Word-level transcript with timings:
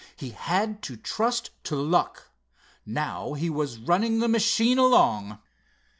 He 0.15 0.31
had 0.31 0.81
to 0.81 0.97
trust 0.97 1.51
to 1.65 1.75
luck. 1.75 2.31
Now 2.87 3.33
he 3.33 3.51
was 3.51 3.77
running 3.77 4.17
the 4.17 4.27
machine 4.27 4.79
along. 4.79 5.37